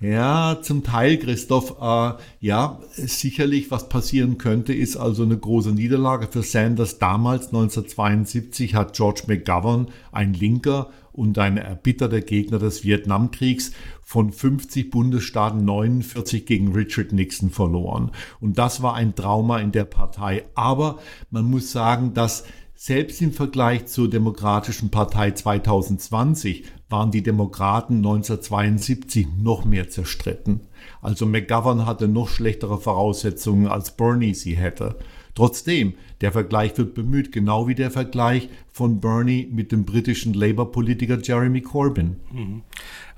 Ja, 0.00 0.58
zum 0.60 0.82
Teil, 0.82 1.18
Christoph. 1.18 1.76
Äh, 1.80 2.14
ja, 2.40 2.80
sicherlich, 2.92 3.70
was 3.70 3.88
passieren 3.88 4.38
könnte, 4.38 4.74
ist 4.74 4.96
also 4.96 5.22
eine 5.22 5.38
große 5.38 5.72
Niederlage 5.72 6.28
für 6.30 6.42
Sanders. 6.42 6.98
Damals, 6.98 7.46
1972, 7.46 8.74
hat 8.74 8.94
George 8.94 9.22
McGovern, 9.28 9.88
ein 10.10 10.34
Linker 10.34 10.90
und 11.14 11.38
ein 11.38 11.56
erbitterter 11.56 12.20
Gegner 12.20 12.58
des 12.58 12.84
Vietnamkriegs, 12.84 13.72
von 14.02 14.32
50 14.32 14.90
Bundesstaaten 14.90 15.64
49 15.64 16.44
gegen 16.44 16.72
Richard 16.72 17.12
Nixon 17.12 17.50
verloren. 17.50 18.10
Und 18.40 18.58
das 18.58 18.82
war 18.82 18.94
ein 18.94 19.14
Trauma 19.14 19.58
in 19.60 19.72
der 19.72 19.84
Partei. 19.84 20.44
Aber 20.54 20.98
man 21.30 21.44
muss 21.44 21.72
sagen, 21.72 22.12
dass 22.12 22.44
selbst 22.74 23.22
im 23.22 23.32
Vergleich 23.32 23.86
zur 23.86 24.10
Demokratischen 24.10 24.90
Partei 24.90 25.30
2020 25.30 26.64
waren 26.90 27.10
die 27.10 27.22
Demokraten 27.22 27.96
1972 27.96 29.26
noch 29.38 29.64
mehr 29.64 29.88
zerstritten. 29.88 30.60
Also 31.00 31.24
McGovern 31.24 31.86
hatte 31.86 32.08
noch 32.08 32.28
schlechtere 32.28 32.78
Voraussetzungen 32.78 33.68
als 33.68 33.96
Bernie 33.96 34.34
sie 34.34 34.56
hätte. 34.56 34.96
Trotzdem, 35.34 35.94
der 36.20 36.30
Vergleich 36.30 36.78
wird 36.78 36.94
bemüht, 36.94 37.32
genau 37.32 37.66
wie 37.66 37.74
der 37.74 37.90
Vergleich 37.90 38.48
von 38.72 39.00
Bernie 39.00 39.48
mit 39.50 39.72
dem 39.72 39.84
britischen 39.84 40.32
Labour-Politiker 40.32 41.18
Jeremy 41.20 41.60
Corbyn. 41.60 42.20
Mhm. 42.30 42.62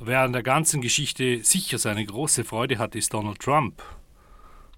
Wer 0.00 0.23
an 0.23 0.32
der 0.32 0.42
ganzen 0.42 0.80
Geschichte 0.80 1.40
sicher 1.42 1.78
seine 1.78 2.04
große 2.04 2.44
Freude 2.44 2.78
hat, 2.78 2.94
ist 2.94 3.12
Donald 3.12 3.40
Trump. 3.40 3.82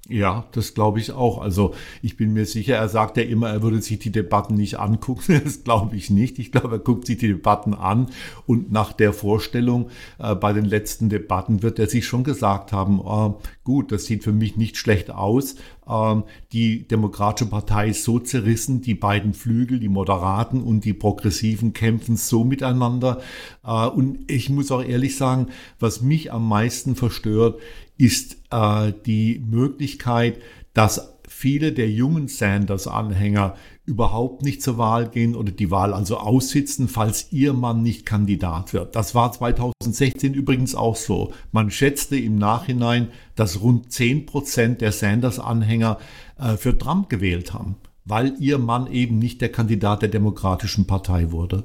Ja, 0.06 0.46
das 0.52 0.72
glaube 0.72 1.00
ich 1.00 1.12
auch. 1.12 1.38
Also 1.38 1.74
ich 2.00 2.16
bin 2.16 2.32
mir 2.32 2.46
sicher, 2.46 2.76
er 2.76 2.88
sagt 2.88 3.18
ja 3.18 3.24
immer, 3.24 3.50
er 3.50 3.62
würde 3.62 3.82
sich 3.82 3.98
die 3.98 4.12
Debatten 4.12 4.54
nicht 4.54 4.78
angucken. 4.78 5.42
Das 5.48 5.64
glaube 5.64 5.96
ich 5.96 6.08
nicht. 6.08 6.38
Ich 6.38 6.52
glaube, 6.52 6.76
er 6.76 6.78
guckt 6.78 7.06
sich 7.06 7.18
die 7.18 7.28
Debatten 7.28 7.74
an 7.74 8.06
und 8.46 8.72
nach 8.72 8.92
der 8.92 9.12
Vorstellung 9.12 9.90
äh, 10.18 10.34
bei 10.34 10.52
den 10.52 10.64
letzten 10.64 11.08
Debatten 11.10 11.62
wird 11.62 11.78
er 11.78 11.88
sich 11.88 12.06
schon 12.06 12.24
gesagt 12.24 12.72
haben, 12.72 13.00
äh, 13.00 13.34
gut, 13.64 13.92
das 13.92 14.06
sieht 14.06 14.24
für 14.24 14.32
mich 14.32 14.56
nicht 14.56 14.78
schlecht 14.78 15.10
aus. 15.10 15.56
Ähm, 15.88 16.24
die 16.52 16.88
Demokratische 16.88 17.50
Partei 17.50 17.88
ist 17.88 18.04
so 18.04 18.18
zerrissen, 18.18 18.80
die 18.80 18.94
beiden 18.94 19.34
Flügel, 19.34 19.78
die 19.78 19.88
Moderaten 19.88 20.62
und 20.62 20.84
die 20.84 20.94
Progressiven 20.94 21.74
kämpfen 21.74 22.16
so 22.16 22.44
miteinander. 22.44 23.20
Äh, 23.64 23.86
und 23.86 24.30
ich 24.30 24.48
muss 24.48 24.70
auch 24.70 24.82
ehrlich 24.82 25.16
sagen, 25.16 25.48
was 25.78 26.00
mich 26.00 26.32
am 26.32 26.48
meisten 26.48 26.94
verstört, 26.94 27.60
ist 27.98 28.38
äh, 28.50 28.92
die 29.04 29.42
Möglichkeit, 29.44 30.40
dass 30.72 31.18
viele 31.28 31.72
der 31.72 31.90
jungen 31.90 32.28
Sanders-Anhänger 32.28 33.54
überhaupt 33.84 34.42
nicht 34.42 34.62
zur 34.62 34.76
Wahl 34.76 35.08
gehen 35.08 35.34
oder 35.34 35.50
die 35.50 35.70
Wahl 35.70 35.94
also 35.94 36.18
aussitzen, 36.18 36.88
falls 36.88 37.32
ihr 37.32 37.52
Mann 37.52 37.82
nicht 37.82 38.04
Kandidat 38.04 38.72
wird. 38.72 38.94
Das 38.94 39.14
war 39.14 39.32
2016 39.32 40.34
übrigens 40.34 40.74
auch 40.74 40.96
so. 40.96 41.32
Man 41.52 41.70
schätzte 41.70 42.16
im 42.16 42.36
Nachhinein, 42.36 43.08
dass 43.34 43.60
rund 43.60 43.92
10 43.92 44.26
Prozent 44.26 44.80
der 44.80 44.92
Sanders-Anhänger 44.92 45.98
äh, 46.38 46.56
für 46.56 46.76
Trump 46.76 47.08
gewählt 47.08 47.54
haben, 47.54 47.76
weil 48.04 48.34
ihr 48.38 48.58
Mann 48.58 48.90
eben 48.92 49.18
nicht 49.18 49.40
der 49.40 49.50
Kandidat 49.50 50.02
der 50.02 50.10
Demokratischen 50.10 50.86
Partei 50.86 51.30
wurde. 51.32 51.64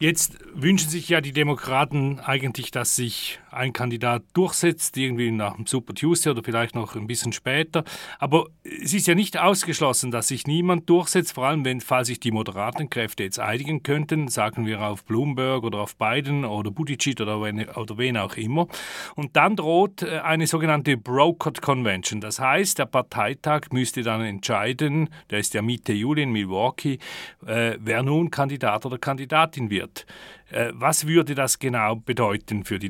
Jetzt 0.00 0.38
wünschen 0.54 0.88
sich 0.88 1.08
ja 1.08 1.20
die 1.20 1.32
Demokraten 1.32 2.20
eigentlich, 2.20 2.70
dass 2.70 2.94
sich 2.94 3.40
ein 3.50 3.72
Kandidat 3.72 4.22
durchsetzt, 4.34 4.96
irgendwie 4.96 5.30
nach 5.30 5.56
dem 5.56 5.66
Super 5.66 5.94
Tuesday 5.94 6.30
oder 6.30 6.42
vielleicht 6.42 6.74
noch 6.74 6.94
ein 6.94 7.06
bisschen 7.06 7.32
später. 7.32 7.84
Aber 8.18 8.46
es 8.62 8.94
ist 8.94 9.06
ja 9.06 9.14
nicht 9.14 9.38
ausgeschlossen, 9.38 10.10
dass 10.10 10.28
sich 10.28 10.46
niemand 10.46 10.88
durchsetzt, 10.88 11.32
vor 11.32 11.46
allem 11.46 11.64
wenn, 11.64 11.80
falls 11.80 12.08
sich 12.08 12.20
die 12.20 12.30
moderaten 12.30 12.90
Kräfte 12.90 13.22
jetzt 13.22 13.38
einigen 13.38 13.82
könnten, 13.82 14.28
sagen 14.28 14.66
wir 14.66 14.80
auf 14.80 15.04
Bloomberg 15.04 15.64
oder 15.64 15.78
auf 15.78 15.96
Biden 15.96 16.44
oder 16.44 16.70
Buttigieg 16.70 17.20
oder 17.20 17.42
wen, 17.42 17.68
oder 17.68 17.98
wen 17.98 18.16
auch 18.16 18.36
immer. 18.36 18.66
Und 19.14 19.36
dann 19.36 19.56
droht 19.56 20.02
äh, 20.02 20.20
eine 20.20 20.46
sogenannte 20.46 20.96
Brokered 20.96 21.62
Convention. 21.62 22.20
Das 22.20 22.38
heißt, 22.40 22.78
der 22.78 22.86
Parteitag 22.86 23.68
müsste 23.72 24.02
dann 24.02 24.22
entscheiden, 24.22 25.08
der 25.30 25.38
ist 25.38 25.54
ja 25.54 25.62
Mitte 25.62 25.92
Juli 25.92 26.22
in 26.22 26.32
Milwaukee, 26.32 26.98
äh, 27.46 27.76
wer 27.78 28.02
nun 28.02 28.30
Kandidat 28.30 28.86
oder 28.86 28.98
Kandidatin 28.98 29.70
wird. 29.70 30.06
Äh, 30.50 30.70
was 30.72 31.06
würde 31.06 31.34
das 31.34 31.58
genau 31.58 31.96
bedeuten 31.96 32.64
für 32.64 32.78
die 32.78 32.88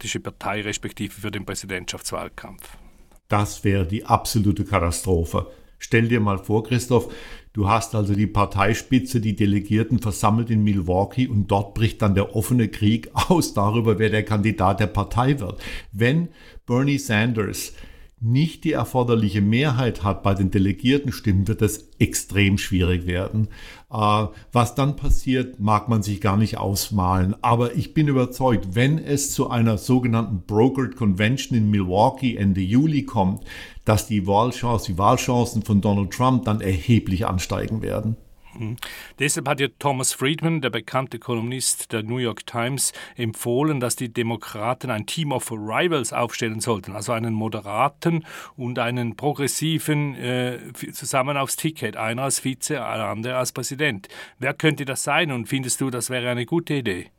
Demokratische 0.00 0.20
Partei 0.20 0.62
respektive 0.62 1.12
für 1.12 1.30
den 1.30 1.44
Präsidentschaftswahlkampf? 1.44 2.78
Das 3.28 3.64
wäre 3.64 3.86
die 3.86 4.06
absolute 4.06 4.64
Katastrophe. 4.64 5.50
Stell 5.78 6.08
dir 6.08 6.20
mal 6.20 6.38
vor, 6.38 6.64
Christoph, 6.64 7.12
du 7.52 7.68
hast 7.68 7.94
also 7.94 8.14
die 8.14 8.26
Parteispitze, 8.26 9.20
die 9.20 9.36
Delegierten 9.36 9.98
versammelt 9.98 10.48
in 10.48 10.64
Milwaukee 10.64 11.26
und 11.26 11.48
dort 11.48 11.74
bricht 11.74 12.00
dann 12.00 12.14
der 12.14 12.34
offene 12.34 12.68
Krieg 12.68 13.10
aus 13.28 13.52
darüber, 13.52 13.98
wer 13.98 14.08
der 14.08 14.24
Kandidat 14.24 14.80
der 14.80 14.86
Partei 14.86 15.38
wird. 15.38 15.60
Wenn 15.92 16.28
Bernie 16.64 16.98
Sanders 16.98 17.74
nicht 18.20 18.64
die 18.64 18.72
erforderliche 18.72 19.40
Mehrheit 19.40 20.04
hat 20.04 20.22
bei 20.22 20.34
den 20.34 20.50
delegierten 20.50 21.10
Stimmen, 21.10 21.48
wird 21.48 21.62
es 21.62 21.88
extrem 21.98 22.58
schwierig 22.58 23.06
werden. 23.06 23.48
Äh, 23.90 24.26
was 24.52 24.74
dann 24.74 24.96
passiert, 24.96 25.58
mag 25.58 25.88
man 25.88 26.02
sich 26.02 26.20
gar 26.20 26.36
nicht 26.36 26.58
ausmalen. 26.58 27.34
Aber 27.40 27.74
ich 27.74 27.94
bin 27.94 28.08
überzeugt, 28.08 28.74
wenn 28.74 28.98
es 28.98 29.32
zu 29.32 29.48
einer 29.48 29.78
sogenannten 29.78 30.42
Brokered 30.46 30.96
Convention 30.96 31.56
in 31.56 31.70
Milwaukee 31.70 32.36
Ende 32.36 32.60
Juli 32.60 33.04
kommt, 33.04 33.44
dass 33.86 34.06
die 34.06 34.26
Wahlchancen, 34.26 34.94
die 34.94 34.98
Wahlchancen 34.98 35.62
von 35.62 35.80
Donald 35.80 36.10
Trump 36.10 36.44
dann 36.44 36.60
erheblich 36.60 37.26
ansteigen 37.26 37.80
werden. 37.80 38.16
Mhm. 38.58 38.76
Deshalb 39.18 39.48
hat 39.48 39.60
ja 39.60 39.68
Thomas 39.78 40.12
Friedman, 40.12 40.60
der 40.60 40.70
bekannte 40.70 41.18
Kolumnist 41.18 41.92
der 41.92 42.02
New 42.02 42.18
York 42.18 42.46
Times, 42.46 42.92
empfohlen, 43.16 43.80
dass 43.80 43.96
die 43.96 44.12
Demokraten 44.12 44.90
ein 44.90 45.06
Team 45.06 45.32
of 45.32 45.50
Rivals 45.50 46.12
aufstellen 46.12 46.60
sollten, 46.60 46.92
also 46.92 47.12
einen 47.12 47.34
Moderaten 47.34 48.24
und 48.56 48.78
einen 48.78 49.16
Progressiven 49.16 50.14
äh, 50.16 50.58
zusammen 50.92 51.36
aufs 51.36 51.56
Ticket, 51.56 51.96
einer 51.96 52.22
als 52.22 52.44
Vize, 52.44 52.74
der 52.74 52.86
andere 52.86 53.36
als 53.36 53.52
Präsident. 53.52 54.08
Wer 54.38 54.54
könnte 54.54 54.84
das 54.84 55.02
sein 55.02 55.32
und 55.32 55.46
findest 55.46 55.80
du, 55.80 55.90
das 55.90 56.10
wäre 56.10 56.28
eine 56.30 56.46
gute 56.46 56.74
Idee? 56.74 57.10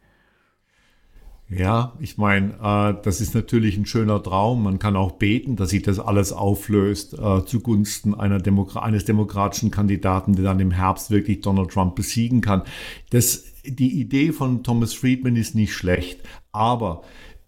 Ja, 1.53 1.97
ich 1.99 2.17
meine, 2.17 2.53
äh, 2.63 3.03
das 3.03 3.19
ist 3.19 3.35
natürlich 3.35 3.75
ein 3.75 3.85
schöner 3.85 4.23
Traum. 4.23 4.63
Man 4.63 4.79
kann 4.79 4.95
auch 4.95 5.11
beten, 5.11 5.57
dass 5.57 5.71
sich 5.71 5.81
das 5.81 5.99
alles 5.99 6.31
auflöst 6.31 7.13
äh, 7.13 7.45
zugunsten 7.45 8.15
Demo 8.41 8.69
eines 8.75 9.03
demokratischen 9.03 9.69
Kandidaten, 9.69 10.35
der 10.35 10.45
dann 10.45 10.61
im 10.61 10.71
Herbst 10.71 11.11
wirklich 11.11 11.41
Donald 11.41 11.71
Trump 11.71 11.95
besiegen 11.95 12.39
kann. 12.39 12.61
Das, 13.09 13.43
die 13.65 13.99
Idee 13.99 14.31
von 14.31 14.63
Thomas 14.63 14.93
Friedman 14.93 15.35
ist 15.35 15.53
nicht 15.53 15.73
schlecht, 15.73 16.21
aber 16.53 17.01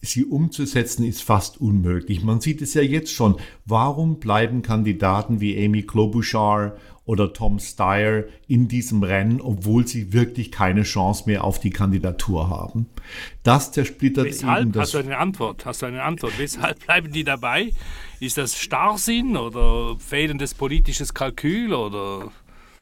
sie 0.04 0.26
umzusetzen 0.26 1.06
ist 1.06 1.24
fast 1.24 1.60
unmöglich. 1.60 2.24
Man 2.24 2.42
sieht 2.42 2.62
es 2.62 2.74
ja 2.74 2.82
jetzt 2.82 3.12
schon. 3.12 3.38
Warum 3.66 4.20
bleiben 4.20 4.62
Kandidaten 4.62 5.40
wie 5.40 5.64
Amy 5.64 5.84
Klobuchar 5.84 6.76
oder 7.06 7.34
Tom 7.34 7.60
Steyer 7.60 8.24
in 8.48 8.68
diesem 8.68 9.04
Rennen, 9.04 9.42
obwohl 9.42 9.86
sie 9.88 10.14
wirklich 10.14 10.52
keine 10.52 10.84
Chance 10.84 11.24
mehr 11.26 11.44
auf 11.44 11.60
die 11.60 11.70
Kandidatur 11.70 12.50
haben. 12.50 12.88
Das 13.44 13.72
zersplittert 13.72 14.26
Weshalb? 14.26 14.62
eben 14.62 14.72
das. 14.72 14.84
Hast 14.84 14.94
du 14.94 14.98
eine 15.00 15.18
Antwort? 15.18 15.66
Hast 15.66 15.82
du 15.82 15.86
eine 15.88 16.04
Antwort? 16.04 16.34
Weshalb 16.38 16.86
bleiben 16.86 17.12
die 17.12 17.26
dabei? 17.26 17.74
Ist 18.22 18.38
das 18.38 18.58
Starrsinn 18.58 19.36
oder 19.36 19.98
fehlendes 20.00 20.54
politisches 20.54 21.14
Kalkül 21.14 21.74
oder? 21.74 22.32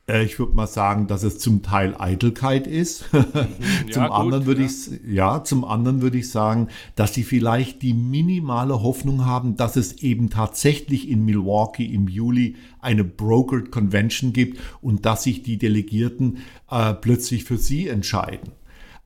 Äh, 0.08 0.24
ich 0.24 0.40
würde 0.40 0.54
mal 0.54 0.68
sagen, 0.68 1.08
dass 1.08 1.24
es 1.24 1.40
zum 1.40 1.62
Teil 1.62 1.96
Eitelkeit 1.98 2.68
ist. 2.68 3.06
Mhm. 3.62 3.92
zum 3.92 4.04
ja, 4.04 4.12
anderen 4.12 4.46
würde 4.46 4.62
ja. 4.62 4.68
ich 4.68 5.02
ja, 5.08 5.44
zum 5.44 5.64
anderen 5.64 6.02
würde 6.02 6.18
ich 6.18 6.30
sagen, 6.30 6.68
dass 6.96 7.14
sie 7.14 7.24
vielleicht 7.24 7.82
die 7.82 7.94
minimale 7.94 8.82
Hoffnung 8.82 9.26
haben, 9.26 9.56
dass 9.56 9.76
es 9.76 10.02
eben 10.02 10.30
tatsächlich 10.30 11.10
in 11.10 11.26
Milwaukee 11.26 11.86
im 11.86 12.08
Juli 12.08 12.56
eine 12.80 13.04
Brokered 13.04 13.72
Convention 13.72 14.34
gibt 14.34 14.60
und 14.82 15.06
dass 15.06 15.24
sich 15.24 15.44
die 15.44 15.58
Delegierten 15.58 16.40
äh, 16.70 16.94
plötzlich 16.94 17.44
für 17.44 17.58
sie 17.58 17.88
entscheiden. 17.88 18.52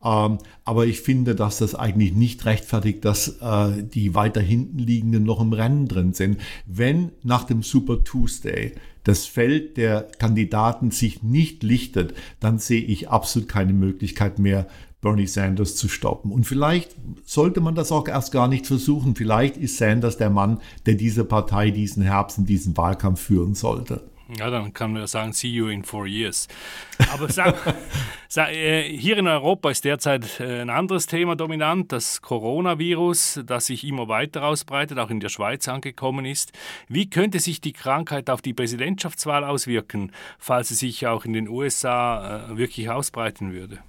Ähm, 0.03 0.37
aber 0.63 0.85
ich 0.85 1.01
finde, 1.01 1.35
dass 1.35 1.57
das 1.57 1.75
eigentlich 1.75 2.13
nicht 2.13 2.45
rechtfertigt, 2.45 3.03
dass 3.05 3.39
äh, 3.41 3.83
die 3.83 4.13
weiter 4.15 4.41
hinten 4.41 4.79
liegenden 4.79 5.23
noch 5.23 5.41
im 5.41 5.53
Rennen 5.53 5.87
drin 5.87 6.13
sind. 6.13 6.39
Wenn 6.65 7.11
nach 7.23 7.43
dem 7.43 7.63
Super 7.63 8.03
Tuesday 8.03 8.73
das 9.03 9.25
Feld 9.25 9.77
der 9.77 10.07
Kandidaten 10.17 10.91
sich 10.91 11.23
nicht 11.23 11.63
lichtet, 11.63 12.13
dann 12.39 12.59
sehe 12.59 12.81
ich 12.81 13.09
absolut 13.09 13.47
keine 13.47 13.73
Möglichkeit 13.73 14.39
mehr, 14.39 14.67
Bernie 15.05 15.27
Sanders 15.27 15.75
zu 15.75 15.87
stoppen. 15.87 16.31
Und 16.31 16.45
vielleicht 16.45 16.95
sollte 17.25 17.61
man 17.61 17.75
das 17.75 17.91
auch 17.91 18.07
erst 18.07 18.31
gar 18.31 18.47
nicht 18.47 18.65
versuchen. 18.65 19.15
Vielleicht 19.15 19.55
ist 19.55 19.77
Sanders 19.77 20.17
der 20.17 20.31
Mann, 20.31 20.59
der 20.87 20.95
diese 20.95 21.23
Partei 21.23 21.69
diesen 21.69 22.01
Herbst 22.01 22.39
und 22.39 22.49
diesen 22.49 22.75
Wahlkampf 22.75 23.21
führen 23.21 23.53
sollte. 23.53 24.01
Ja, 24.27 24.49
dann 24.49 24.73
kann 24.73 24.93
man 24.93 25.01
ja 25.01 25.07
sagen, 25.07 25.33
see 25.33 25.49
you 25.49 25.67
in 25.67 25.83
four 25.83 26.07
years. 26.07 26.47
Aber 27.13 27.31
sag, 27.31 27.75
sag, 28.27 28.49
äh, 28.49 28.83
hier 28.97 29.17
in 29.17 29.27
Europa 29.27 29.69
ist 29.69 29.85
derzeit 29.85 30.39
äh, 30.39 30.61
ein 30.61 30.71
anderes 30.71 31.05
Thema 31.05 31.35
dominant, 31.35 31.91
das 31.91 32.23
Coronavirus, 32.23 33.41
das 33.45 33.67
sich 33.67 33.83
immer 33.83 34.07
weiter 34.07 34.43
ausbreitet, 34.43 34.97
auch 34.97 35.11
in 35.11 35.19
der 35.19 35.29
Schweiz 35.29 35.67
angekommen 35.67 36.25
ist. 36.25 36.53
Wie 36.87 37.07
könnte 37.07 37.39
sich 37.39 37.61
die 37.61 37.73
Krankheit 37.73 38.31
auf 38.31 38.41
die 38.41 38.53
Präsidentschaftswahl 38.53 39.43
auswirken, 39.43 40.11
falls 40.39 40.69
sie 40.69 40.75
sich 40.75 41.05
auch 41.05 41.25
in 41.25 41.33
den 41.33 41.47
USA 41.47 42.49
äh, 42.49 42.57
wirklich 42.57 42.89
ausbreiten 42.89 43.53
würde? 43.53 43.79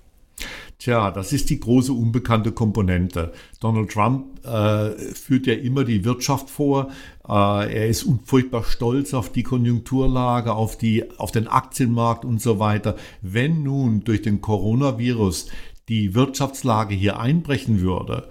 Tja, 0.79 1.11
das 1.11 1.33
ist 1.33 1.49
die 1.49 1.59
große 1.59 1.93
unbekannte 1.93 2.53
Komponente. 2.53 3.33
Donald 3.61 3.91
Trump 3.91 4.45
äh, 4.45 4.91
führt 5.15 5.47
ja 5.47 5.55
immer 5.55 5.85
die 5.85 6.05
Wirtschaft 6.05 6.51
vor. 6.51 6.91
Äh, 7.27 7.33
er 7.33 7.87
ist 7.89 8.07
furchtbar 8.25 8.63
stolz 8.65 9.15
auf 9.15 9.33
die 9.33 9.43
Konjunkturlage, 9.43 10.53
auf, 10.53 10.77
die, 10.77 11.05
auf 11.19 11.33
den 11.33 11.49
Aktienmarkt 11.49 12.25
und 12.25 12.43
so 12.43 12.59
weiter. 12.59 12.97
Wenn 13.23 13.63
nun 13.63 14.05
durch 14.05 14.23
den 14.23 14.43
Coronavirus 14.43 15.47
die 15.89 16.15
Wirtschaftslage 16.15 16.95
hier 16.95 17.19
einbrechen 17.19 17.81
würde 17.81 18.29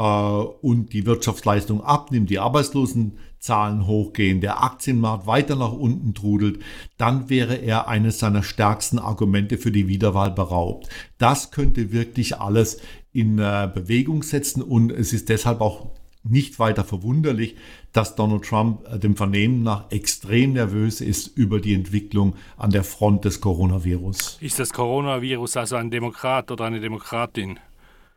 und 0.00 0.92
die 0.92 1.04
Wirtschaftsleistung 1.04 1.82
abnimmt, 1.82 2.30
die 2.30 2.38
Arbeitslosen 2.38 3.18
Zahlen 3.40 3.86
hochgehen, 3.86 4.40
der 4.40 4.62
Aktienmarkt 4.62 5.26
weiter 5.26 5.56
nach 5.56 5.72
unten 5.72 6.14
trudelt, 6.14 6.62
dann 6.98 7.30
wäre 7.30 7.56
er 7.56 7.88
eines 7.88 8.18
seiner 8.18 8.42
stärksten 8.42 8.98
Argumente 8.98 9.56
für 9.56 9.72
die 9.72 9.88
Wiederwahl 9.88 10.30
beraubt. 10.30 10.88
Das 11.16 11.50
könnte 11.50 11.90
wirklich 11.90 12.38
alles 12.38 12.80
in 13.12 13.38
äh, 13.38 13.68
Bewegung 13.72 14.22
setzen 14.22 14.62
und 14.62 14.92
es 14.92 15.12
ist 15.12 15.30
deshalb 15.30 15.62
auch 15.62 15.88
nicht 16.22 16.58
weiter 16.58 16.84
verwunderlich, 16.84 17.56
dass 17.92 18.14
Donald 18.14 18.44
Trump 18.44 18.86
äh, 18.86 18.98
dem 18.98 19.16
Vernehmen 19.16 19.62
nach 19.62 19.90
extrem 19.90 20.52
nervös 20.52 21.00
ist 21.00 21.26
über 21.28 21.60
die 21.60 21.72
Entwicklung 21.72 22.36
an 22.58 22.70
der 22.70 22.84
Front 22.84 23.24
des 23.24 23.40
Coronavirus. 23.40 24.36
Ist 24.40 24.58
das 24.58 24.70
Coronavirus 24.70 25.56
also 25.56 25.76
ein 25.76 25.90
Demokrat 25.90 26.50
oder 26.50 26.66
eine 26.66 26.80
Demokratin? 26.80 27.58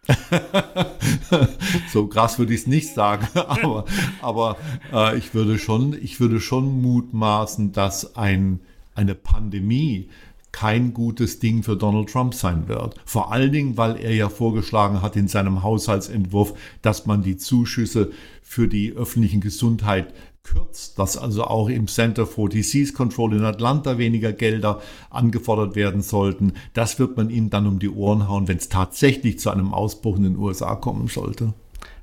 so 1.93 2.07
krass 2.07 2.37
würde 2.37 2.53
ich 2.53 2.61
es 2.61 2.67
nicht 2.67 2.93
sagen, 2.93 3.27
aber, 3.35 3.85
aber 4.21 4.57
äh, 4.91 5.17
ich, 5.17 5.33
würde 5.33 5.57
schon, 5.57 5.97
ich 6.01 6.19
würde 6.19 6.39
schon 6.41 6.81
mutmaßen, 6.81 7.71
dass 7.71 8.15
ein, 8.15 8.59
eine 8.95 9.15
Pandemie 9.15 10.09
kein 10.51 10.93
gutes 10.93 11.39
Ding 11.39 11.63
für 11.63 11.75
Donald 11.75 12.09
Trump 12.09 12.35
sein 12.35 12.67
wird. 12.67 12.95
Vor 13.05 13.31
allen 13.31 13.51
Dingen, 13.51 13.75
weil 13.75 13.97
er 13.97 14.13
ja 14.13 14.29
vorgeschlagen 14.29 15.01
hat 15.01 15.15
in 15.15 15.27
seinem 15.27 15.63
Haushaltsentwurf, 15.63 16.53
dass 16.81 17.05
man 17.07 17.23
die 17.23 17.37
Zuschüsse 17.37 18.11
für 18.43 18.67
die 18.67 18.91
öffentliche 18.91 19.39
Gesundheit 19.39 20.13
kürzt, 20.43 20.99
dass 20.99 21.17
also 21.17 21.45
auch 21.45 21.69
im 21.69 21.87
Center 21.87 22.25
for 22.25 22.49
Disease 22.49 22.93
Control 22.93 23.33
in 23.33 23.43
Atlanta 23.43 23.97
weniger 23.97 24.33
Gelder 24.33 24.81
angefordert 25.09 25.75
werden 25.75 26.01
sollten. 26.01 26.53
Das 26.73 26.99
wird 26.99 27.17
man 27.17 27.29
ihm 27.29 27.49
dann 27.49 27.65
um 27.65 27.79
die 27.79 27.89
Ohren 27.89 28.27
hauen, 28.27 28.47
wenn 28.47 28.57
es 28.57 28.69
tatsächlich 28.69 29.39
zu 29.39 29.49
einem 29.49 29.73
Ausbruch 29.73 30.17
in 30.17 30.23
den 30.23 30.37
USA 30.37 30.75
kommen 30.75 31.07
sollte. 31.07 31.53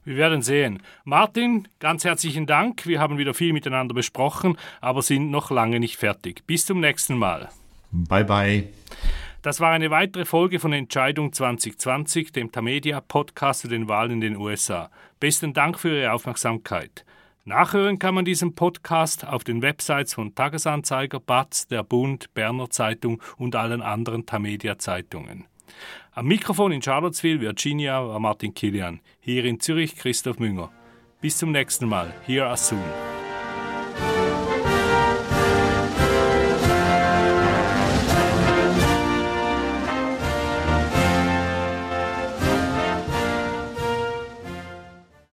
Wir 0.04 0.16
werden 0.16 0.42
sehen. 0.42 0.82
Martin, 1.04 1.68
ganz 1.78 2.04
herzlichen 2.04 2.46
Dank. 2.46 2.86
Wir 2.86 3.00
haben 3.00 3.18
wieder 3.18 3.34
viel 3.34 3.52
miteinander 3.52 3.94
besprochen, 3.94 4.56
aber 4.80 5.02
sind 5.02 5.30
noch 5.30 5.50
lange 5.50 5.78
nicht 5.78 5.98
fertig. 5.98 6.46
Bis 6.46 6.64
zum 6.64 6.80
nächsten 6.80 7.18
Mal. 7.18 7.50
Bye 7.92 8.24
bye. 8.24 8.68
Das 9.42 9.60
war 9.60 9.70
eine 9.70 9.90
weitere 9.90 10.24
Folge 10.24 10.58
von 10.58 10.72
Entscheidung 10.72 11.32
2020, 11.32 12.32
dem 12.32 12.52
Tamedia 12.52 13.00
Podcast 13.00 13.60
zu 13.60 13.68
den 13.68 13.88
Wahlen 13.88 14.12
in 14.12 14.20
den 14.20 14.36
USA. 14.36 14.90
Besten 15.18 15.52
Dank 15.52 15.78
für 15.78 15.96
Ihre 15.96 16.12
Aufmerksamkeit. 16.12 17.04
Nachhören 17.44 17.98
kann 17.98 18.14
man 18.14 18.24
diesen 18.24 18.54
Podcast 18.54 19.26
auf 19.26 19.44
den 19.44 19.62
Websites 19.62 20.14
von 20.14 20.34
Tagesanzeiger, 20.34 21.20
Batz, 21.20 21.66
der 21.66 21.82
Bund, 21.82 22.32
Berner 22.34 22.68
Zeitung 22.68 23.22
und 23.38 23.56
allen 23.56 23.80
anderen 23.80 24.26
Tamedia 24.26 24.78
Zeitungen. 24.78 25.46
Am 26.12 26.26
Mikrofon 26.26 26.72
in 26.72 26.82
Charlottesville, 26.82 27.40
Virginia, 27.40 28.06
war 28.06 28.20
Martin 28.20 28.52
Kilian. 28.52 29.00
Hier 29.20 29.44
in 29.44 29.58
Zürich 29.58 29.96
Christoph 29.96 30.38
Münger. 30.38 30.70
Bis 31.20 31.38
zum 31.38 31.52
nächsten 31.52 31.88
Mal. 31.88 32.12
Here 32.26 32.46
are 32.46 32.56
soon. 32.56 32.78